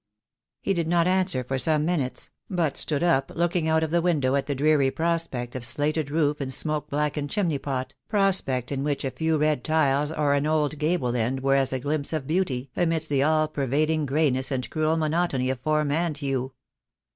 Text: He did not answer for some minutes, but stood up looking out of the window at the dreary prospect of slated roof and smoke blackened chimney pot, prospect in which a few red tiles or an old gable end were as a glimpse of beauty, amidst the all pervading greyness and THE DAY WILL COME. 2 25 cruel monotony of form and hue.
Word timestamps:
He 0.63 0.73
did 0.73 0.87
not 0.87 1.05
answer 1.05 1.43
for 1.43 1.59
some 1.59 1.85
minutes, 1.85 2.31
but 2.49 2.75
stood 2.75 3.03
up 3.03 3.31
looking 3.35 3.67
out 3.69 3.83
of 3.83 3.91
the 3.91 4.01
window 4.01 4.33
at 4.33 4.47
the 4.47 4.55
dreary 4.55 4.89
prospect 4.89 5.55
of 5.55 5.63
slated 5.63 6.09
roof 6.09 6.41
and 6.41 6.51
smoke 6.51 6.89
blackened 6.89 7.29
chimney 7.29 7.59
pot, 7.59 7.93
prospect 8.09 8.71
in 8.71 8.83
which 8.83 9.05
a 9.05 9.11
few 9.11 9.37
red 9.37 9.63
tiles 9.63 10.11
or 10.11 10.33
an 10.33 10.47
old 10.47 10.79
gable 10.79 11.15
end 11.15 11.41
were 11.41 11.53
as 11.53 11.71
a 11.71 11.77
glimpse 11.79 12.13
of 12.13 12.25
beauty, 12.25 12.71
amidst 12.75 13.09
the 13.09 13.21
all 13.21 13.47
pervading 13.47 14.07
greyness 14.07 14.49
and 14.51 14.63
THE 14.63 14.69
DAY 14.69 14.79
WILL 14.79 14.89
COME. 14.93 14.97
2 14.97 14.97
25 14.97 14.97
cruel 14.97 14.97
monotony 14.97 15.49
of 15.51 15.59
form 15.59 15.91
and 15.91 16.17
hue. 16.17 16.53